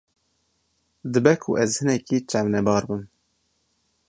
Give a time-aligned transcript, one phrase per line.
[1.11, 3.03] Dibe ku ez hinekî çavnebar bim.